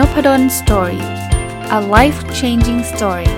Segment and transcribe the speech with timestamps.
[0.00, 1.04] Nopadol's Story
[1.78, 3.30] a life changing story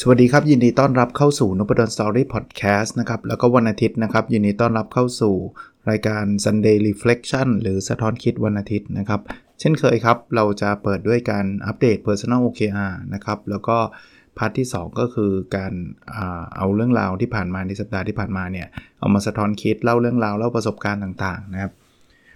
[0.00, 5.34] สวัสดีครับ ยินดีต้อนรับเข้าสู่น p ด d o สตอรี่พอดแคสต์นะครับแล้วก็วันอาทิตย์นะครับ ยินดีต้อนรับเข้าสู่
[5.90, 9.20] รายการ Sunday Reflection หรือสะท้อนคิดวันอาทิตย์นะครับ
[9.60, 13.78] เช่นเคยครับ เราจะเปิดด้วยการอัปเดต Personal OKR นะครับ แล้วก็
[14.40, 15.72] part ที่ 2 ก็คือการ
[16.56, 18.66] เอาเรื่องราวที่ผ่านมาในสัปดาห์ที่ผ่านมาเนี่ย
[18.98, 21.72] เอามาสะท้อนคิดเล่าเรื่องราวเล่าประสบการณ์ต่างๆนะครับ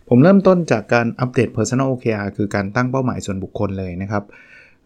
[0.08, 4.24] ผมเริ่มต้นจากการอัปเดต Personal OKR คือการตั้งเป้าหมายส่วนบุคคลเลยนะครับ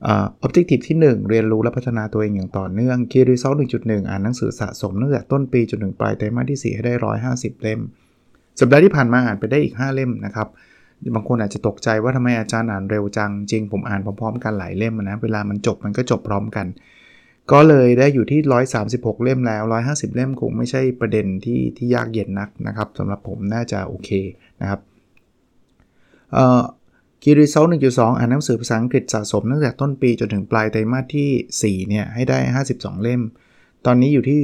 [0.07, 6.95] Objective ที่ 1 เรียนรู้และพัฒนาตัวเองอย่างต่อเนื่อง Key Result 1.1 อ่านหนังสือสะสมตั้งแต่ต้นปีจนถึงปลายไตรมาสที่ 4 ให้ได้
[7.29, 7.81] 150 เล่ม
[8.61, 10.49] สัปดาห์ที่ผ่านมาอ่านไปได้อีก 5 เล่มนะครับ
[11.15, 16.67] บางคนอาจจะตกใจว่าทำไมอาจารย์อ่านเร็วจัง จริงผมอ่านพร้อมๆ กันหลายเล่มนะ เวลามันจบมันก็จบพร้อมกัน
[17.53, 18.41] ก็เลยได้อยู่ที่
[18.83, 24.11] 136 เล่มแล้ว 150 เล่มคงไม่ใช่ประเด็นที่ที่ยากเย็นนักนะครับสำหรับผมน่าจะโอเค
[24.61, 24.81] นะครับ
[26.33, 26.63] เอ่อ
[27.23, 32.39] คีรีเซล1.2 อ่านหนังสือภาษาอังกฤษสะสมตั้งแต่ต้นปีจนถึงปลายไตรมาสที่ 4 เนี่ย ให้ได้
[32.71, 33.23] 52 เล่ม
[33.87, 34.39] ตอนนี้อยู่ที่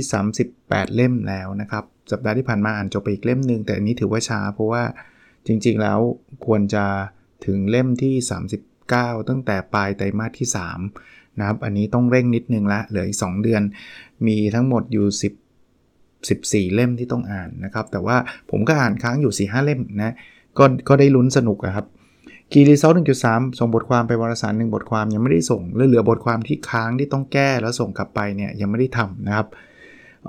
[0.46, 4.84] 38 เล่มแล้วนะครับ สัปดาห์ที่ผ่านมาอ่านจบไปอีกเล่มหนึ่งแต่อันนี้ถือว่าช้า เพราะว่า
[5.46, 5.98] จริงๆแล้ว
[6.46, 6.84] ควรจะ
[7.46, 8.14] ถึงเล่มที่
[8.70, 13.62] 39 ตั้งแต่ปลายไตรมาสที่ 3 นะครับ อันนี้ต้องเร่งนิดนึงละ เหลืออีก 2 เดือน
[14.26, 15.32] มีทั้งหมดอยู่ 10
[16.28, 18.16] 14 เล่มที่ต้องอ่านนะครับ แต่ว่า
[18.50, 20.14] ผมก็อ่านค้างอยู่ 4-5 เล่มนะ
[20.58, 21.86] ก็ก็ได้ลุ้นสนุกครับ
[22.52, 22.92] กีรีเซล
[23.24, 29.46] 1.3ส่งบทความไปวารสารหนึ่งบทความยังไม่ได้ส่งเหลือบทความที่ค้างที่ต้องแก้แล้วส่งกลับไปเนี่ยยังไม่ได้ทำนะครับ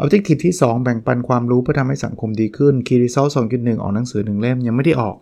[0.01, 5.15] Objective ที่ 2 แบ่งปันความรู้เพื่อทำให้สังคมดีขึ้น Key Result 2.1ออกหนังสือ1เล่มยังไม่ได้ออก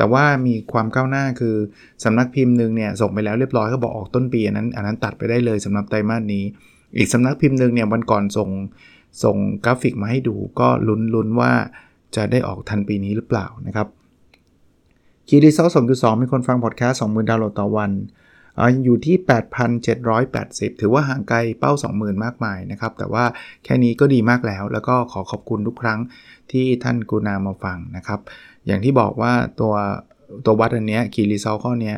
[0.00, 1.56] แต่ว่ามีความก้าวหน้าคือ
[2.04, 6.44] สำนักพิมพ์หนึ่งเนี่ยส่งไปแล้วเรียบร้อยเขาบอกออกต้นปีอันนั้นอันนั้นตัดไปได้เลยสำหรับไตรมาสนี้
[6.96, 8.48] อีกสำนักพิมพ์หนึ่งเนี่ยวันก่อนส่ง
[9.24, 11.52] ส่งกราฟิกมาให้ดูก็ลุ้นลุ้นว่า
[12.16, 13.86] จะได้ออกทันปีนี้หรือเปล่านะครับ
[15.28, 17.92] Key Result 2.2มีคนฟังพอดแคสต์20,000ดาวน์โหลดต่อวัน
[18.84, 19.16] อยู่ที่
[19.98, 23.24] 8,780 ถือว่าห่างไกลเป้า 20,000 มากมายนะครับ แต่ว่า
[23.64, 26.00] แค่นี้ก็ดีมากแล้ว แล้วก็ขอขอบคุณทุกครั้ง
[26.52, 28.20] ที่ท่านกุณามาฟังนะครับ
[28.66, 29.74] อย่างที่บอกว่าตัว
[30.44, 31.96] ตัววัดอันเนี้ยคีรีเซลข้อเนี้ย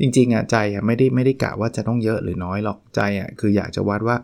[0.00, 4.16] จริงๆอะใจอะไม่ได้ไม่ได้กะว่าจะต้องเยอะหรือน้อยหรอกใจอะคืออยากจะวัดว่า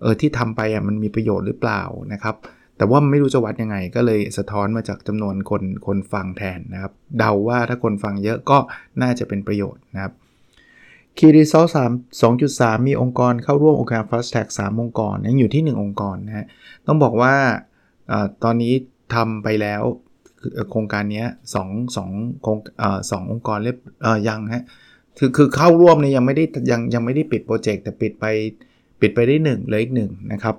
[0.00, 1.82] เออที่ทำไปอะมันมีประโยชน์หรือเปล่า
[2.12, 2.36] นะครับ
[2.76, 8.58] แต่ว่าไม่รู้จะวัดยังไง ก็เลยสะท้อนมาจากจำนวนคนคนฟังแทนนะครับ เดาว่าถ้าคนฟังเยอะก็
[9.02, 10.12] น่าจะเป็นประโยชน์นะครับ
[11.18, 11.92] คีรีซอลสาม
[12.22, 16.46] สองจุดสามมีองค์กรเข้าร่วมโครงการ Fast Track 3องค์กรยังอยู่ที่ 1 องค์กรนะฮะ
[16.86, 17.34] ต้องบอกว่า
[18.10, 18.12] อ
[18.44, 18.72] ตอนนี้
[19.14, 19.82] ทำไปแล้ว
[20.70, 22.10] โครงการนี้สองสอง
[22.42, 22.58] โครง
[23.10, 23.78] สององค์กรเรียบ
[24.28, 24.64] ยังฮะ
[25.18, 28.24] คือคือเข้าร่วมเนี่ยยังไม่ได้ยังยังไม่ได้ปิดโปรเจกต์แต่ปิดไป
[29.00, 30.56] ปิดไปได้1เหลืออีก1นะครับ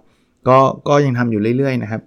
[0.47, 0.57] ก็
[0.88, 2.01] ก็ยังทำอยู่เรื่อยๆนะครับ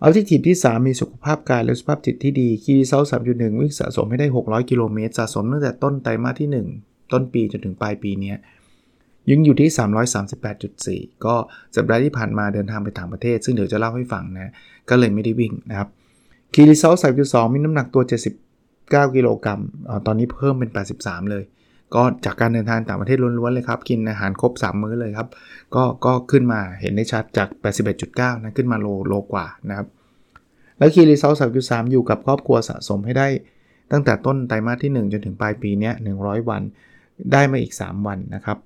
[0.00, 6.48] เอาที่ทีที่ 3 มีสุขภาพกายและสุขภาพจิตที่ดีคีรีเซลสามจุดหนึ่งวิ่งสะสมให้ได้ 600 กิโลเมตรสะสมตั้งแต่ต้นไตรมาสที่
[6.80, 8.34] 1 ต้นปีจนถึงปลายปีนี้
[9.30, 9.70] ยังอยู่ที่
[11.10, 11.34] 338.4 ก็
[11.76, 14.52] สัปดาห์ที่ผ่านมาเดินทางไปต่างประเทศ ซึ่งเดี๋ยวจะเล่าให้ฟังนะ
[14.90, 15.88] ก็เลยไม่ได้วิ่งนะครับ
[16.54, 16.94] Key Result
[17.24, 18.02] 3.2มีน้ำหนักตัว
[18.58, 19.60] 79 กิโลกรัม
[20.06, 20.70] ตอนนี้เพิ่มเป็น
[21.00, 21.44] 83 เลย
[21.94, 25.28] ก็จากการเดินทางต่างประเทศล้วนๆเลยครับ กินอาหารครบ 3 มื้อเลยครับ
[25.74, 27.48] ก็ก็ขึ้นมาเห็นได้ชัดจาก
[27.96, 29.86] 81.9 นะขึ้นมาโลโลกว่านะครับ
[30.78, 31.32] แล้ว Key Result
[31.62, 33.28] 3.3อยู่กับครอบครัวสะสมให้ได้
[33.92, 36.62] ตั้งแต่ต้นไตรมาสที่ 1 จนถึงปลายปีนี้100 วัน
[37.32, 38.56] ได้มาอีก 3 วันนะครับ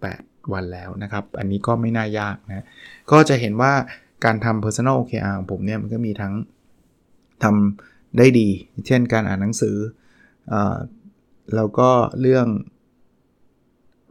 [0.00, 2.64] 88 วันแล้วนะครับ อันนี้ก็ไม่น่ายากนะ
[3.10, 3.72] ก็จะเห็นว่า
[4.24, 6.32] การทำ personal OKR ของผมเนี่ยมันก็มีทั้ง
[7.44, 8.48] ทำได้ดี
[8.86, 9.76] เช่นการอ่านหนังสือ
[10.52, 10.54] อ
[11.54, 11.90] แล้วก็
[12.20, 12.46] เรื่อง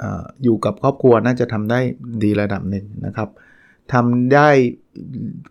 [0.02, 0.04] อ
[0.44, 1.80] อยู่กับครอบครัวน่าจะทำได้
[2.24, 3.30] ดีระดับหนึ่งนะครับ
[3.94, 4.50] ทำได้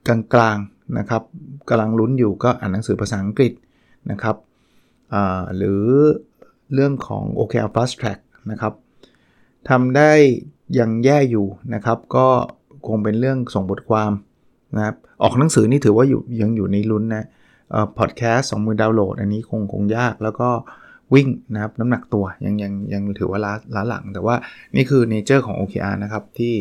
[0.06, 1.22] กลางๆนะครับ
[1.68, 3.52] กำลังลุ้นอยู่ก็อ่านหนังสือภาษาอังกฤษ
[4.10, 4.36] นะครับ
[5.56, 5.82] หรือ
[6.74, 8.20] เรื่องของ OKR Fast Track
[8.50, 8.74] นะครับ
[9.68, 10.12] ทำได้
[10.78, 12.26] ยังแย่อยู่นะครับ ก็
[12.86, 14.12] คงเป็นเรื่องส่งบทความ
[14.76, 17.26] นะครับออกหนังสือนี่ถือว่าอยู่ยังอยู่ในลุ้นนะ
[17.98, 20.48] พอดแคสต์สองมือดาวน์โหลด อันนี้คงคงยากแล้วก็
[21.14, 24.36] วิ่งนะครับน้ำหนักตัวยังยังยังถือว่าล้าล้าหลัง แต่ว่า
[24.76, 26.54] นี่คือเนเจอร์ของ OKR นะครับ ที่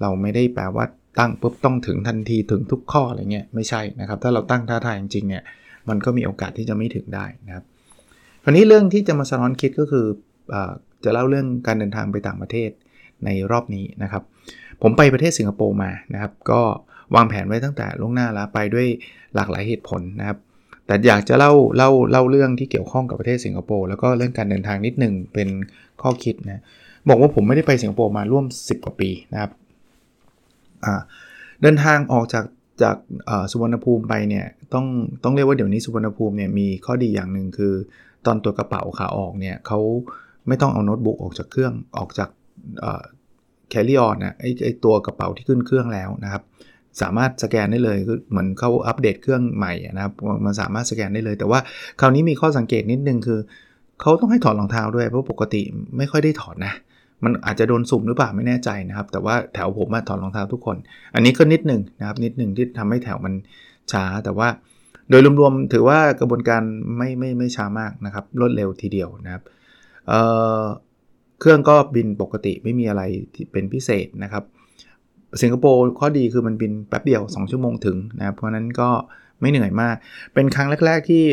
[0.00, 0.84] เราไม่ได้แปลว่า
[1.18, 5.42] ตั้งปุ๊บต้องถึงทันทีถึงทุกข้ออะไรเงี้ยไม่ใช่นะครับ ถ้าเราตั้งท่าทายจริงเนี่ย
[5.88, 7.64] มันก็มีโอกาสที่จะไม่ถึงได้นะครับ
[8.44, 10.06] คราวนี้เรื่องที่จะมาสะท้อนคิดก็คือ
[10.54, 10.56] อ
[11.04, 12.70] จะเล่าเรื่องการเดินทางไปต่างประเทศ
[13.24, 14.22] ในรอบนี้นะครับ
[14.82, 16.62] ผมไปประเทศสิงคโปร์มานะครับ ก็
[17.14, 18.86] วางแผนไว้ตั้งแต่ล่วงหน้าแล้วไปด้วย
[19.34, 20.38] หลากหลายเหตุผลนะครับ
[20.86, 25.48] แต่อยากจะเล่าเล่าเล่าเรื่องที่เกี่ยวข้องกับประเทศสิงคโปร์แล้วก็เรื่องการเดินทางนิดหนึ่งเป็น
[26.02, 26.62] ข้อคิดนะ
[27.08, 29.50] บอกว่าผมไม่ได้ไปสิงคโปร์มาร่วม 10 กว่าปีนะครับ
[31.62, 32.44] เดินทางออกจาก
[32.82, 32.96] จาก
[33.50, 34.86] สุวรรณภูมิไปเนี่ยต้อง
[35.24, 37.74] ต้องเรียกว่าเดี๋ยวนี้สุวรรณภูมิเนี่ยมีข้อดีอย่างหนึ่งคือ
[38.26, 39.78] ตอนตัวกระเป๋าขาออกเนี่ยเขา
[40.48, 42.28] ไม่ต้องเอาโน้ตบุ๊กออกจากเครื่องออกจาก
[43.70, 46.42] แคลรี่ออนนะไอไอตัวกระเป๋าที่ขึ้นเครื่องแล้วนะครับ
[47.00, 50.12] สามารถสแกนได้เลยคือเหมือนเขาอัปเดตเครื่องใหม่นะครับ
[50.44, 51.58] มันสามารถสแกนได้เลย แต่ว่า
[52.00, 53.40] คราวนี้มีข้อสังเกตนิดนึงคือ
[54.00, 55.62] เขาต้องให้ถอดรองเท้าด้วยเพราะปกติ
[55.96, 56.72] ไม่ค่อยได้ถอดนะ
[57.24, 60.76] มันอาจจะโดนสุ่มหรือเปล่าไม่แน่ใจนะครับ แต่ว่าแถวผมมาถอดรองเท้าทุกคน
[61.14, 63.34] อันนี้ก็นิดหนึ่งนะครับนิดหนึ่งที่ทำให้แถวมัน
[63.92, 64.48] ช้า แต่ว่า
[65.10, 66.62] โดยรวมๆถือว่ากระบวนการ
[66.96, 69.42] ไม่ไม่ไม่ช้ามากนะครับรวดเร็วทีเดียวนะครับ
[70.08, 73.02] เเครื่องก็บินปกติไม่มีอะไร
[73.34, 74.44] ที่เป็นพิเศษนะครับ
[75.40, 78.88] สิงคโปร์ข้อดีคือมันบินแป๊บเดียว 2 ชั่วโมงถึงนะครับเพราะนั้นก็
[79.40, 79.96] ไม่เหนื่อยมาก
[80.34, 81.24] เป็นครั้งแรก ๆ ที่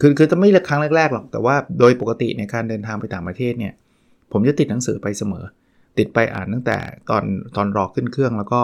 [0.00, 3.72] คือคือจะไม่ครั้งแรกๆหรอก แต่ว่าโดยปกติในการเดินทางไปต่างประเทศเนี่ย
[4.32, 5.44] ผมจะติดหนังสือไปเสมอ
[5.98, 6.78] ติดไปอ่านตั้งแต่
[7.10, 7.24] ตอน
[7.56, 8.60] ตอนรอขึ้นเครื่อง แล้วก็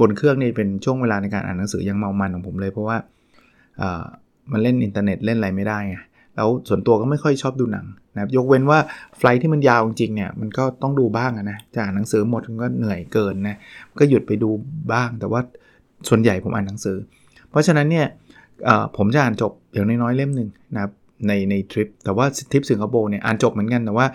[0.00, 2.96] บนเครื่องนี่เป็นช่วงเวลาในการอ่านหนังสือยังเมามันของผมเลย เพราะว่า
[4.52, 5.96] มันเล่นอินเทอร์เน็ตเล่นอะไรไม่ได้ไง
[6.36, 8.78] แล้วส่วนตัวก็ไม่ค่อยชอบดูหนังนะครับยกเว้นว่า
[9.18, 13.56] ไฟล์ที่มันยาวจริงๆเนี่ยมันก็ต้องดูบ้างนะจะอ่านหนังสือหมดมันก็เหนื่อยเกินนะ
[13.98, 14.50] ก็หยุดไปดู
[14.92, 15.40] บ้าง แต่ว่า
[16.08, 16.96] ส่วนใหญ่ผมอ่านหนังสือ
[17.50, 18.06] เพราะฉะนั้นเนี่ย
[18.96, 20.92] ผมจะอ่านจบอย่างน้อยๆเล่มหนึ่งนะครับ
[21.26, 24.06] ในในทริปแต่ว่าทริปสิงคโปร์เนี่ยอ่านจบเหมือนกันแต่ว่า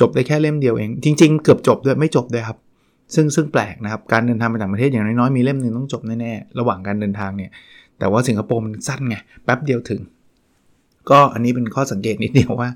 [0.00, 2.58] จบได้แค่เล่มเดียวเอง จริง ๆ เกือบจบด้วยไม่จบด้วยครับ
[3.14, 7.50] ซึ่งซึ่งแปลกนะครับ การเดินทางไปต่างประเทศอย่างน้อยๆมีเล่มหนึ่งต้องจบแน่ๆระหว่างการเดินทางเนี่ย
[7.98, 10.00] แต่ว่าสิงคโปร์มันสั้นไงแป๊บเดียวถึง
[11.10, 12.70] ก็อันนี้เป็นข้อสังเกตนิดเดียวว่า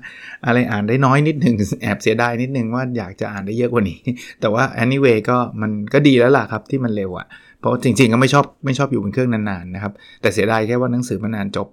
[0.45, 3.99] อะไรอ่านได้น้อยนิดหนึ่งแอบเสียดายนิดนึงว่าอยากจะอ่านได้เยอะกว่านี้
[4.41, 7.27] แต่ว่า anyway ก็มันก็ดีแล้วล่ะครับที่มันเร็วอะ่ะ
[7.59, 11.67] เพราะจริงๆก็ไม่ชอบไม่ชอบอยู่บนเครื่องนานๆนะครับ แต่เสียดายแค่ว่าหนังสือมันอ่านจบ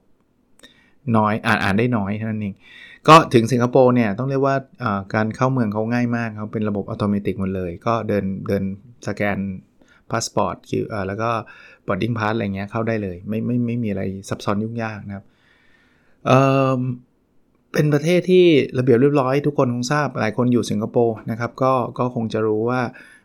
[1.17, 2.55] น้อยอ่านอ่านได้น้อยเท่านั้นเอง
[3.09, 4.56] ก็ถึงสิงคโปร์เนี่ยต้องเรียกว่า
[5.15, 8.62] การเข้าเมืองเขาง่ายมากเขาเป็นระบบอัตโนมัติหมดเลย ก็เดินเดิน
[9.06, 9.39] สแกน
[10.11, 11.31] พาสปอร์ตคิวแล้วก็
[11.89, 15.25] boarding pass อะไรเงี้ยเข้าได้เลย ไม่ไม่ไม่มีอะไรซับซ้อนยุ่งยากนะครับ
[16.27, 18.44] เป็นประเทศที่
[18.79, 22.81] ระเบียบเรียบร้อยทุกคนคงทราบหลายคนอยู่สิงคโปร์นะครับก็ก็คงจะรู้ว่า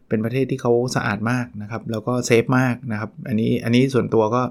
[0.08, 4.44] เป็นประเทศที่เขาสะอาดมากนะครับ แล้วก็ safe มากนะครับอันนี้อันนี้ส่วนตัวก็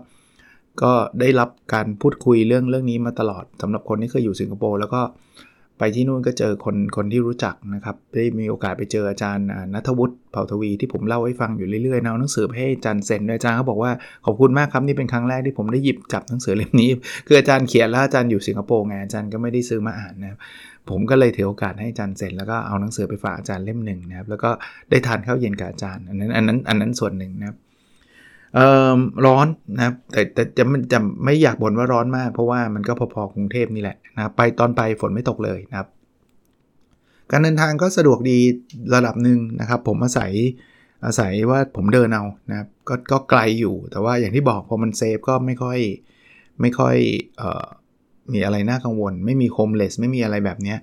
[0.82, 5.00] ก็ได้รับการพูดคุยเรื่องเรื่องนี้มาตลอดสำหรับคนที่เคยอยู่สิงคโปร์แล้วก็
[5.78, 13.92] ไปที่นู่นก็เจอคนคนที่รู้จักนะครับ ได้มีโอกาสไปเจออาจารย์นัทวุฒิเผ่าทวีที่ผมเล่าให้ฟังอยู่เรื่อยๆเอาหนังสือให้อาจารย์เซ็นด้วยอาจารย์เขาบอกว่า
[14.26, 16.90] ขอบคุณมากครับนี่เป็นครั้งแรกที่ผมได้หยิบจับหนังสือเล่มนี้
[17.26, 20.38] คืออาจารย์เขียนแล้วอาจารย์อยู่สิงคโปร์ไงอาจารย์ก็ไม่ได้ซื้อมาอ่านนะ
[20.88, 24.50] ผมก็เลยถือโอกาสให้อาจารย์เซ็นแล้วก็เอาหนังสือไปฝากอาจารย์เล่มหนึ่งนะครับแล้วก็
[24.90, 27.56] ได้ทานข้าวเย็นกับอาจารย์อันนั้นอันนั้นอันนั้นส่วนหนึ่งนะครับ
[29.26, 29.46] ร้อน
[29.76, 35.88] นะครับแต่แต่จะมันจะไม่อยากบ่นว่าร้อนมาก เพราะว่ามันก็พอๆกรุงเทพนี่แหละนะไปตอนไปฝนไม่ตกเลยนะครับ
[37.30, 38.38] การเดินทางก็สะดวกดี
[38.94, 40.32] ระดับหนึ่งนะครับ ผมอาศัย
[41.04, 45.78] อาศัยว่าผมเดินเอานะครับก็ก็ไกลอยู่แต่ว่าอย่างที่บอกพอมัน safe ก็ไม่ค่อย
[46.60, 46.96] ไม่ค่อย
[47.40, 47.66] ออ
[48.32, 50.76] มีอะไรน่ากังวล ไม่มี homeless ไม่มีอะไรแบบนี้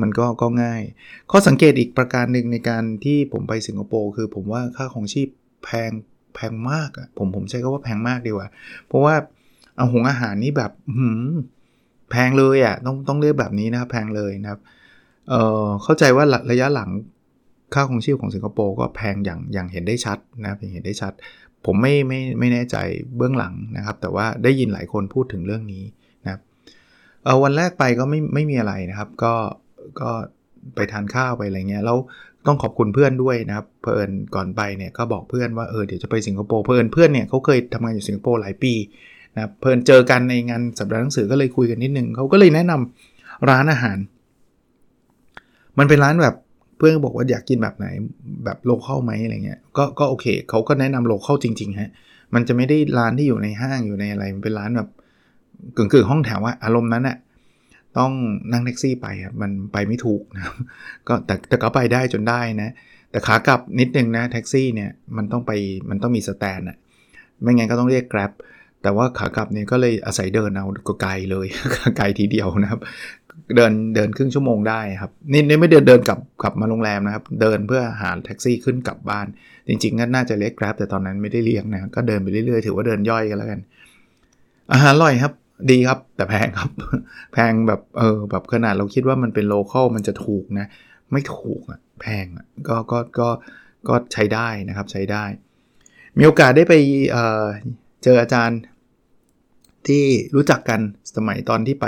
[0.00, 0.82] มันก็ก็ง่าย
[1.30, 5.28] ข้อสังเกตอีกประการหนึ่งในการที่ผมไปสิงคโปร์คือผมว่าค่าครองชีพ
[5.64, 5.90] แพง
[6.38, 8.48] แพงมากอะผมผมใช้คำว่าแพงมากดีกว่า
[8.86, 9.14] เพราะว่า
[9.76, 11.30] เอาหงอาหารนี่แบบหืม
[12.10, 14.60] แพงเลยอะต้องต้องเรียกแบบนี้นะครับแพงเลยนะครับ
[15.28, 16.90] เอ่อเข้าใจว่าระยะหลัง
[17.74, 21.12] ค่าของชีพของสิงคโปร์ก็แพงอย่างอย่างเห็นได้ชัดนะครับเห็นได้ชัด
[21.64, 22.76] ผมไม่ไม่ไม่แน่ใจ
[23.16, 25.84] เบื้องหลังนะครับ แต่ว่าได้ยินหลายคนพูดถึงเรื่องนี้
[26.24, 26.40] นะครับ
[27.24, 29.34] เออวันแรกไปก็ไม่ไม่มีอะไรนะครับ ก็
[30.00, 30.10] ก็
[30.74, 31.98] ไปทานข้าวไปอะไรเงี้ยแล้ว
[32.46, 38.74] ต้องขอบคุณเพื่อนด้วยนะครับ เพื่อนก่อนไปเนี่ยก็บอกเพื่อนว่าเออเดี๋ยวจะไปสิงคโปร์เพื่อนเพื่อนเนี่ยเขาเคยทำงานอยู่สิงคโปร์หลายปี
[39.34, 43.98] นะเพื่อนเจอกันในงานสัปดาห์หนังสือก็เลยคุยกันนิดนึงเขาก็เลยแนะนำร้านอาหาร
[45.78, 46.36] มันเป็นร้านแบบ
[46.78, 47.86] เพื่อนบอกว่าอยากกินแบบไหน
[48.44, 51.90] แบบ local ไหมอะไรเงี้ยก็ก็โอเคเขาก็แนะนำ local จริงๆฮะ
[52.34, 54.88] มันจะไม่ได้ร้านที่อยู่ในห้างอยู่ในอะไรมันเป็นร้านแบบ
[55.76, 57.16] กึ่งๆห้องแถวอะอารมณ์นั้นอะ
[57.98, 58.12] ต้อง
[58.52, 60.44] นั่งแท็กซี่ไปครับมันไปไม่ถูกนะ
[61.08, 62.70] ก็แต่แต่ก็ไปได้จนได้นะ
[63.10, 65.52] แต่ขากลับนิดนึงนะแท็กซี่เนี่ยมันต้องไป
[65.90, 66.76] มันต้องมี stand อะ
[67.42, 68.32] ไม่งั้นก็ต้องเรียก Grab
[68.82, 71.46] แต่ว่าขากลับเนี่ยก็เลยอาศัยเดินเอาก็ไกลเลย
[71.98, 72.80] ไกลทีเดียวนะครับ
[73.56, 79.26] เดินเดินครึ่งชั่วโมงได้ครับนี่นี่ไม่เดินเดินกลับกลับมาโรงแรมนะครับ เดินเพื่อหาแท็กซี่ขึ้นกลับบ้าน
[79.68, 83.60] จริงๆก็น่าจะเรียก Grab แต่ตอนนั้นไม่ได้เรียกนะก็เดินไปเรื่อยๆถือว่าเดินย่อยกันแล้วกัน
[84.72, 85.32] อาหารอร่อยครับ
[85.70, 86.70] ดีครับ แต่แพงครับ
[87.32, 90.66] แพงแบบเออแบบขนาดเราคิดว่ามันเป็น local มันจะถูกนะ
[91.12, 93.28] ไม่ถูกอะแพงอะก็ก็ก็
[93.88, 95.24] ก็ใช้ได้นะครับใช้ได้
[96.18, 96.74] มีโอกาสได้ไป
[97.12, 98.60] เเจออาจารย์
[99.86, 100.80] ที่รู้จักกัน
[101.16, 101.86] สมัยตอนที่ไป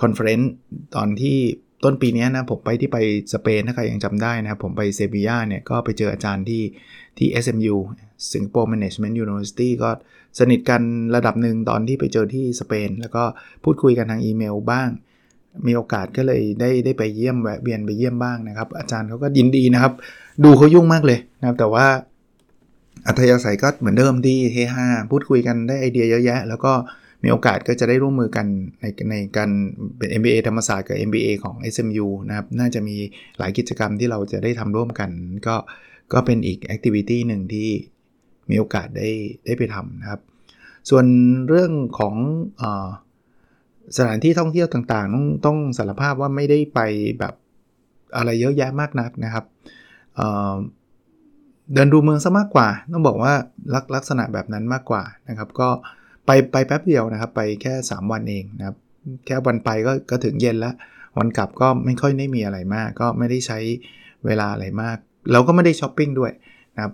[0.00, 0.52] conference
[0.96, 1.38] ตอนที่
[1.84, 2.98] ต้นปีนี้นะผมไปที่ไป
[3.34, 6.62] สเปนถ้าใครยังจำได้นะครับผมไปเซบีย่าเนี่ยก็ไปเจออาจารย์ที่
[7.18, 7.76] ที่ SMU
[8.30, 9.90] Singapore Management University ก็
[10.38, 10.82] สนิทกัน
[11.16, 13.24] ระดับหนึ่งตอนที่ไปเจอที่สเปน แล้วก็
[13.64, 14.88] พูดคุยกันทางอีเมลบ้าง
[15.66, 19.92] มีโอกาสก็เลยได้ได้ไปเยี่ยมแวะเวียนไปเยี่ยมบ้างนะครับ อาจารย์เขาก็ยินดีนะครับ
[20.44, 21.86] ดูเขายุ่งมากเลยนะครับแต่ว่า
[23.06, 26.72] อัธยาศัยก็เหมือนเดิมที่เฮฮาพูดคุยกันได้ไอเดียเยอะแยะ แล้วก็
[27.24, 28.46] มีโอกาสก็จะได้ร่วมมือกัน
[28.80, 29.50] ในในการ
[29.98, 32.96] เป็น MBA ธรรมศาสตร์กับ MBA ของ SMU นะครับ น่าจะมี
[33.38, 35.10] หลายกิจกรรมที่เราจะได้ทำร่วมกัน
[35.46, 35.56] ก็
[36.12, 37.68] ก็เป็นอีกแอคทิวิตี้หนึ่งที่
[38.50, 39.08] มีโอกาสได้
[39.46, 40.20] ได้ไปทำนะครับ
[40.90, 41.04] ส่วน
[41.48, 42.14] เรื่องของ
[42.60, 42.62] อ
[43.96, 46.80] สถานที่ท่องเที่ยวต่างๆ ต้องต้องสารภาพว่าไม่ได้ไป
[47.18, 47.34] แบบ
[48.16, 49.44] อะไรเยอะแยะมากนักนะครับ
[50.16, 53.32] เเดินดูเมืองซะมากกว่า ต้องบอกว่า
[53.74, 55.68] ลักลักษณะแบบนั้นมากกว่านะครับ ก็
[56.26, 58.76] ไปไปแป๊บเดียวนะครับ ไปแค่ 3 วันเองนะครับ
[59.26, 60.74] แค่วันไปก็ก็ถึงเย็นแล้ว
[61.18, 63.58] วันกลับก็ไม่ค่อยได้มีอะไรมาก ก็ไม่ได้ใช้
[64.26, 64.96] เวลาอะไรมาก
[65.32, 66.32] เราก็ไม่ได้ช้อปปิ้งด้วย
[66.76, 66.92] นะครับ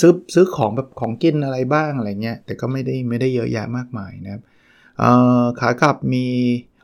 [0.00, 4.42] ซื้อซื้อของแบบของกินอะไรบ้างอะไรเงี้ย แต่ก็ไม่ได้ไม่ได้เยอะแยะมากมายนะครับ
[5.60, 6.26] ขากลับมี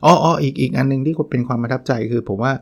[0.05, 2.53] อ๋อออีกอีกอันนึงที่เป็นความประทับใจคือผมว่า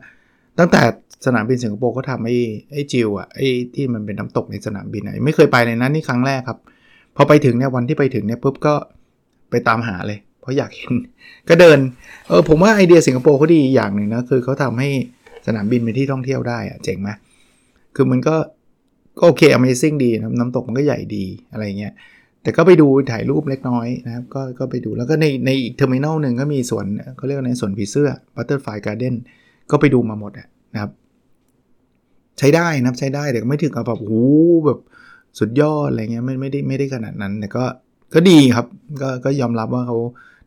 [0.58, 0.82] ตั้งแต่
[1.26, 2.36] สนามบินสิงคโปร์เขาทำไอ้
[2.72, 6.58] ไอ้จิวอะไอ้ที่มันเป็นน้ำตกในสนามบินอะไม่เคยไปเลยนะนี่ครั้งแรกครับ
[7.16, 8.74] พอไปถึงเนี่ยวันที่ไปถึงเนี่ยปุ๊บก็
[9.50, 10.92] ไปตามหาเลย เพราะอยากเห็น
[11.48, 11.78] ก็เดิน
[12.28, 14.88] เออผมว่าไอเดียสิงคโปร์เขาดีอย่างหนึ่งนะคือเขาทำให้
[15.46, 17.10] สนามบินเป็นที่ท่องเที่ยวได้อะเจ๋งไหม
[17.96, 18.36] คือมันก็
[19.18, 21.92] ก็โอเค Amazing ดีนะน้ำตกมันก็ใหญ่ดีอะไรเงี้ย
[22.42, 26.86] แต่ก็ไปดูถ่ายรูปเล็กน้อยนะครับ ก็ก็ไปดูแล้วก็ในในอีก terminal หนึ่งก็มีสวน
[27.16, 29.14] เขาเรียกว่าในสวนผีเสื้อ Butterfly Garden
[29.70, 30.90] ก็ไปดูมาหมดอะนะครับ
[32.38, 34.26] ใช้ได้นะใช้ได้แต่ไม่ถึงกับแบบโอ้
[34.66, 34.78] แบบ
[35.38, 37.64] สุดยอดอะไรเงี้ยไม่ไม่ได้ไม่ได้ขนาดนั้นแต่ก็
[38.14, 38.66] ก็ดีครับ
[39.02, 39.96] ก็ก็ยอมรับว่าเขา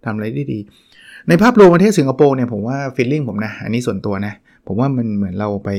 [0.06, 0.60] ทำอะไรได้ดี
[1.27, 4.34] ในภาพรวมประเทศสิงคโปร์เนี่ยผมว่าฟีลลิ่งผมนะ อันนี้ส่วนตัวนะ
[4.68, 5.70] ผมว่ามันเหมือนเราไป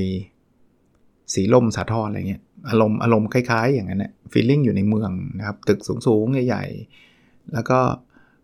[1.34, 7.78] สีลมสาทรอะไรเงี้ยอารมณ์อารมณ์คล้ายๆ อย่างนั้นนะฟีลลิ่งอยู่ในเมืองนะครับ ตึกสูงๆใหญ่ๆแล้วก็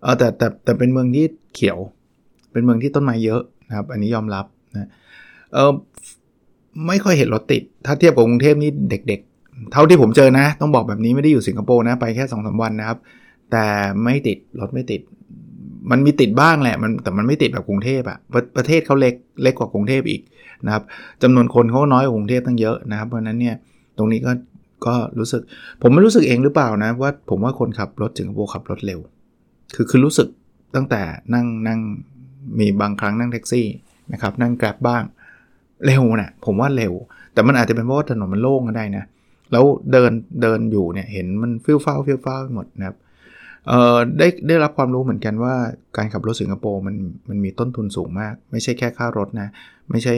[0.02, 1.78] เออแต่แต่แต่เป็นเมืองที่เขียว
[2.52, 4.88] เป็นเมืองที่ต้นไม้เยอะนะครับ อันนี้ยอมรับนะ
[5.52, 5.72] เออ
[6.86, 12.98] ไม่ค่อยเห็นรถติด ถ้าเทียบกับกรุงเทพนี่เด็ก ๆ เท่าที่ผมเจอนะ ต้องบอกแบบนี้ไม่ได้อยู่สิงคโปร์นะ ไปแค่2อสวันนะครับ
[13.52, 13.66] แต่
[14.04, 15.00] ไม่ติดรถไม่ติด
[15.90, 20.20] มันมีติดบ้างแหละมันแต่มันไม่ติดแบบกรุงเทพอะประประเทศเขาเล็กเล็กกว่ากรุงเทพอีก
[20.66, 20.82] นะครับ
[21.22, 23.56] จำนวนคนเขาน้อยกว่ากรุงเทพตั้งเยอะนะครับเพราะนั้นเนี่ย
[23.98, 24.32] ตรงนี้ก็
[24.86, 25.42] ก็รู้สึก
[25.82, 29.00] ผมไม่รู้สึกเองหรือเปล่านะว่าผมว่าคนขับรถสิงโปร์ขับรถเร็ว
[29.74, 30.28] คือคือรู้สึก
[30.74, 31.02] ตั้งแต่
[31.34, 31.80] นั่งนั่ง
[32.58, 33.66] มีบางครั้งนั่งแท็กซี่
[34.12, 35.02] นะครับนั่ง Grab บ้าง
[35.86, 36.92] เร็วนะผมว่าเร็ว
[37.32, 39.04] แต่มันอาจจะเป็นเพราะว่าถนนมันโล่งก็ได้นะ
[39.52, 40.12] แล้วเดิน
[40.42, 42.96] เดินอยู่เนี่ยเห็นมัน free flow free flow หมดนะครับ
[44.18, 45.54] ได้ได้รับความรู้เหมือนกันว่า
[45.96, 46.96] การขับรถสิงคโปร์มัน
[47.28, 49.48] มันมีต้นทุนสูงมาก ไม่ใช่แค่ค่ารถนะ
[49.90, 50.14] ไม่ใช่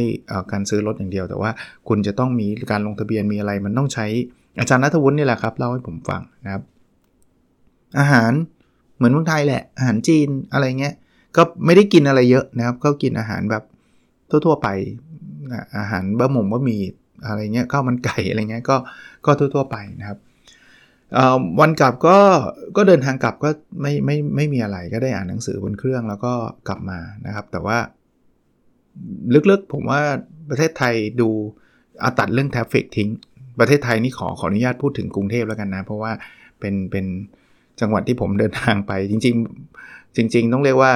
[0.52, 1.50] การซื้อรถอย่างเดียว แต่ว่า
[1.88, 4.06] คุณจะต้องมีการลงทะเบียนมีอะไร มันต้องใช้
[4.60, 6.62] อาจารย์นัทวุฒินี่แหละครับเล่าให้ผมฟังนะครับ
[7.98, 8.32] อาหาร
[8.96, 10.94] เหมือนเมืองไทยแหละ อาหารจีนอะไรเงี้ย
[11.36, 13.62] ก็ไม่ได้กินอะไรเยอะนะครับ ก็กินอาหารแบบ
[14.30, 14.68] ทั่วๆไป
[15.78, 16.82] อาหารบะหมี่บะหมี่
[17.26, 18.76] อะไรเงี้ยข้าวมันไก่อะไรเงี้ยก็
[19.26, 20.18] ก็ทั่วๆไปนะครับ
[21.60, 22.18] วันกลับก็
[22.76, 23.50] ก็เดินทางกลับก็
[23.80, 26.32] ไม่ไม่ไม่มีอะไรก็ได้อ่านหนังสือบนเครื่องแล้วก็
[26.68, 27.78] กลับมานะครับ แต่ว่า
[29.50, 30.00] ลึกๆ ผมว่า
[30.50, 31.28] ประเทศไทยดู
[32.02, 33.08] อาตัดเรื่องแทฟฟิกทิ้ง
[33.60, 36.12] ประเทศไทยนี่ขอขออนุญาตพูดถึงกรุงเทพแล้วกันนะ เพราะว่า
[36.60, 37.06] เป็นเป็น
[37.80, 39.34] จังหวัดที่ผมเดินทางไป จริง
[39.76, 40.92] ๆ จริง ๆ ต้องเรียกว่า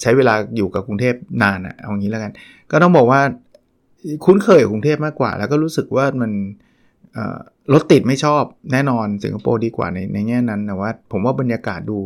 [0.00, 2.32] ใช้เวลาอยู่กับกรุงเทพนานอะเอางี้แล้วกัน
[2.70, 3.20] ก็ต้องบอกว่า
[4.24, 6.32] คุ้นเคยกรุงเทพมากกว่า แล้วก็รู้สึกว่ามัน
[7.72, 11.98] รถติดไม่ชอบแน่นอนสิงคโปร์ดีกว่าในในแง่นั้นแต่ว่าผมว่าบรรยากาศดู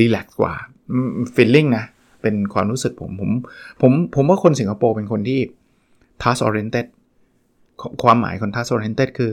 [0.00, 0.54] รีแลกซ์กว่า
[1.34, 1.84] ฟีลลิ่งนะ
[2.22, 3.30] เป็นความรู้สึกผมผม
[3.80, 5.40] ผมผมว่าคนสิงคโปร์เป็นคนที่
[6.22, 6.86] task oriented
[8.02, 9.32] ความหมายคน task oriented คือ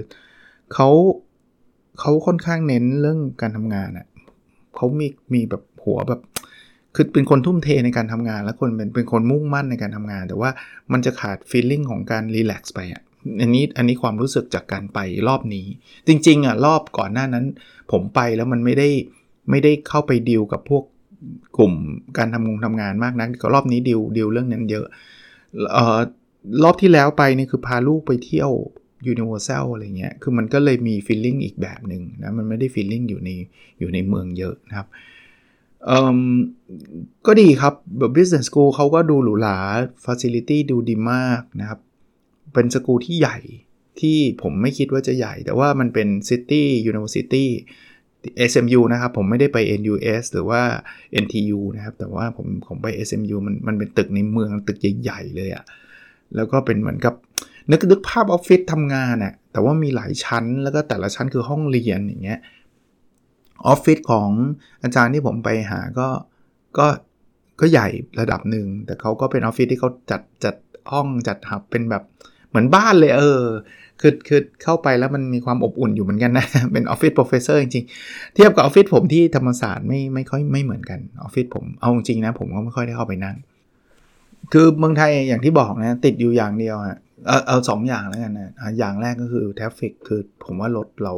[0.74, 0.90] เขา
[2.00, 4.08] เขาค่อนข้างเน้นเรื่องการทำงานอะ่ะ
[4.76, 6.22] เขามีมีแบบหัวแบบ
[6.96, 10.50] คือเป็นคนทุ่มเทในการทำงาน แล้วคนเป็นเป็นคนมุ่งมั่นในการทำงาน แต่ว่า
[10.92, 13.02] มันจะขาดฟีลลิ่งของการรีแลกซ์ไปอะ่ะ
[13.42, 15.66] อันนี้อันนี้ความรู้สึกจากการไปรอบนี้
[16.08, 17.46] จริง ๆอะรอบก่อนหน้านั้น
[17.92, 18.90] ผมไปแล้วมันไม่ได้
[19.50, 20.84] ไม่ได้เข้าไปดีลกับพวก
[21.58, 21.74] กลุ่ม
[22.18, 24.86] การทำงงทำงานมากนักรอบนี้ deal deal เรื่องนั้นเยอะ
[25.74, 26.00] เอ่อ
[26.64, 28.52] รอบที่แล้วไปนี่คือพาลูกไปเที่ยว
[29.08, 33.30] Universal อะไรเงี้ย คือมันก็เลยมี feeling อีกแบบหนึ่งนะ มันไม่ได้ feeling อยู่ใน
[33.80, 34.88] อยู่ในเมืองเยอะนะครับ
[37.26, 39.58] ก็ดีครับแบบ business school เขาก็ดูหรูหรา
[40.06, 41.80] facility ดูดีมากนะครับ
[42.56, 43.38] เป็นสกูลที่ใหญ่
[44.00, 47.46] ที่ผมไม่คิดว่าจะใหญ่ แต่ว่ามันเป็น City University
[48.52, 50.62] SMU นะครับ ผมไม่ได้ไป NUS หรือว่า
[51.24, 55.66] NTU นะครับ แต่ว่าผมผมไป SMU มันมันเป็นตึกในเมืองตึกใหญ่ๆเลยอะ
[56.36, 57.14] แล้วก็เป็นเหมือนกับ
[57.72, 62.40] นึกนึกภาพออฟฟิศทำงานน่ะแต่ว่ามีหลายชั้นแล้วก็แต่ละชั้นคือห้องเรียนอย่างเงี้ย
[63.68, 64.30] ออฟฟิศของ
[64.84, 66.08] อาจารย์ที่ผมไปหาก็
[66.78, 66.88] ก็
[67.60, 67.88] ก็ใหญ่
[68.20, 70.56] ระดับหนึ่ง แต่เขาก็เป็นออฟฟิศที่เขาจัดจัด
[70.92, 72.04] ห้องจัดหับเป็นแบบ
[72.56, 73.44] เหมือนบ้านเลยเออ
[74.02, 83.36] คือคือเข้าไปแล้วมันมีความอบอุ่นอยู่เหมือนกันนะ เป็นออฟฟิศ professor จริงๆ เทียบกับออฟฟิศผมที่ธรรมศาสตร์ไม่ไม่ค่อยไม่เหมือนกันออฟฟิศผมเอาจริงนะ ผมก็ไม่ค่อยได้เข้าไปนั่ง
[84.54, 86.98] คือเมืองไทยอย่างที่บอกนะ ติดอยู่อย่างเดียวอะ
[87.28, 91.14] เอาเอาสองอย่างแล้วกันนะอย่างแรกก็คือ traffic คือผมว่ารถเรา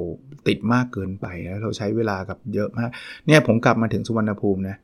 [0.47, 2.89] ติดมากเกินไปแล้วเราใช้เวลากับเยอะมาก
[3.27, 4.77] เนี่ยผมกลับมาถึงสุวรรณภูมินะ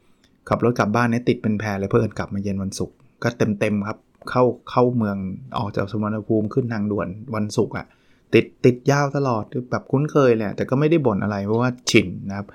[0.50, 3.98] ขับรถกลับบ้านเนี่ยติดเป็นแพเลยเพื่อนกลับมาเย็นวันศุกร์ก็เต็มเต็มครับ
[4.30, 5.18] เข้าเข้าเมือง
[5.58, 7.86] ออกจากสุวรณภูมิขึ้นทางด่วนวันศุกร์อะ
[8.34, 12.48] ติดติดยาวตลอดคือแบบคุ้นเคยแหละแต่ก็ไม่ได้บ่นอะไรเพราะว่าชินนะครับ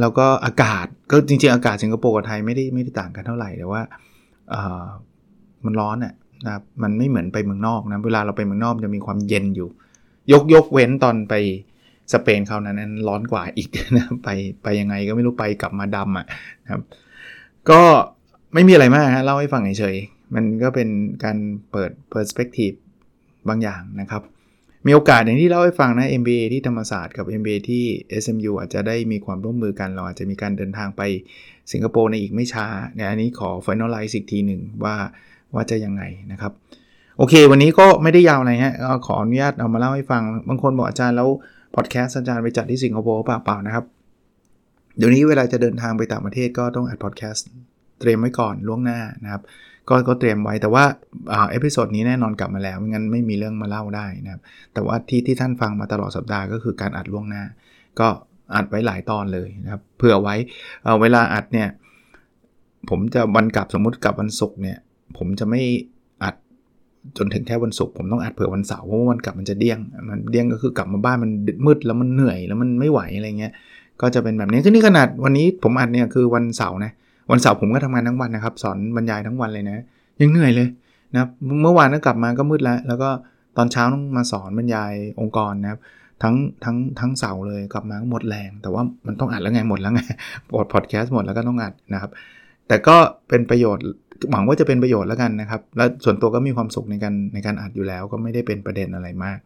[0.00, 3.82] แล้วก็อากาศก็จริงๆ อากาศสิงคโปร์กับไทยไม่ได้ไม่ได้ต่างกันเท่าไหร่แต่ว่า
[5.64, 9.68] มันร้อนอะนะครับมันไม่เหมือนไปเมืองนอกนะเวลาเราไปเมืองนอกจะมีความเย็นอยู่
[10.32, 11.34] ยกยกเว้นตอนไป
[12.12, 14.28] สเปนเขานั้นร้อนกว่าอีกนะไป
[14.62, 16.26] ไปยังไงก็ไม่รู้ไปกลับมาดำอะ
[16.64, 16.82] นะครับ
[17.70, 17.80] ก็
[18.54, 19.96] ไม่มีอะไรมากฮะเล่าให้ฟังเฉย
[20.34, 20.88] มันก็เป็น
[21.24, 21.36] การ
[21.72, 22.76] เปิด perspective
[23.48, 24.22] บางอย่างนะครับ
[24.86, 27.84] มีโอกาสอย่างที่เล่าให้ฟังนะ MBA ที่ธรรมศาสตร์กับ MBA ที่
[28.22, 31.02] SMU อาจจะได้มีความร่วมมือกันเราอาจจะมีการเดินทางไป
[31.72, 34.94] สิงคโปร์ในอีกไม่ช้าเนี่ยอันนี้ขอ finalize อีกทีหนึ่งว่า
[35.54, 36.52] ว่าจะยังไงนะครับ
[37.18, 38.74] โอเค วันนี้ก็ไม่ได้ยาวอะไรฮะ
[39.06, 41.28] ขออนุญาตเอามาเล่าให้ฟัง บางคนบอกอาจารย์แล้ว
[41.74, 43.84] พอดแคสต์อาจารย์ไปจัดที่สิงคโปร์เปล่าๆนะครับ
[44.96, 47.46] เดี๋ยวนี้เวลาจะเดินทางไปต่างประเทศก็ต้องอัดพอดแคสต์
[48.00, 49.42] เตรียมไว้ก่อนล่วงหน้านะครับ
[49.88, 50.84] ก็ก็เตรียมไว้แต่ว่า
[51.50, 54.40] episode นี้แน่นอนกลับมาแล้วไม่งั้นไม่มีเรื่องมาเล่าได้นะครับ
[54.74, 57.44] แต่ว่าที่ที่ท่านฟังมาตลอดสัปดาห์ก็คือการอัดล่วงหน้า
[58.00, 58.08] ก็
[58.54, 60.34] อัดไว้หลายตอนเลยนะครับเผื่อไว้
[60.84, 61.68] เเวลาอัดเนี่ย
[62.90, 64.78] ผมจะวันกลับสมมุติกลับวันศุกร์เนี่ย
[65.16, 65.60] ผมจะไม่
[66.22, 66.34] อัด
[67.16, 69.78] จนถึงแค่วันศุกร์ผมต้องอัดเผื่อวันเสาร์เพราะว่าวันกลับมันจะเดี้ยง
[70.08, 71.30] มันเดี้ยงก็คือกลับมาบ้านมัน
[71.66, 73.52] มืดแล้วมันเหนื่อยแล้วมันไม่ไหวอะไรเงี้ย
[74.00, 76.92] ก็จะเป็นแบบนี้คือนี่ขนาดวันนี้ผมอัดเนี่ยคือวันเสาร์นะ
[77.30, 79.84] วันเสาร์ผมก็ทำงานทั้งวันนะครับ สอนบรรยายทั้งวันเลยนะ
[80.20, 80.68] ยังเหนื่อยเลย
[81.14, 81.28] นะ
[81.62, 83.10] เมื่อวานก็กลับมาก็มืดแล้ว แล้วก็
[83.56, 85.80] ตอนเช้าต้องมาสอนบรรยายองค์กรนะครับ
[86.22, 90.00] ทั้งทั้งทั้งเสาร์เลยกลับมาก็หมดแรง แต่ว่ามันต้องอัดแล้วไงหมดแล้วไง
[90.48, 92.10] ปอดพอดแคสต์หมดแล้วก็ต้องอัดนะครับ
[92.68, 92.96] แต่ก็
[93.28, 93.84] เป็นประโยชน์
[94.30, 99.38] หวังว่าจะเป็นประโยชน์แล้วกันนะครับ และส่วนตัวก็มีความสุขในการในการอัดอยู่แล้ว ก็ไม่ได้เป็นประเด็นอะไรมาก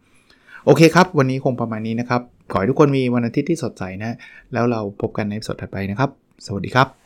[0.65, 4.17] โอเคครับ วันนี้คงประมาณนี้นะครับ ขอให้ทุกคนมีวันอาทิตย์ที่สดใสนะ
[4.53, 6.11] แล้วเราพบกันในสดถัดไปนะครับ
[6.47, 7.06] สวัสดีครับ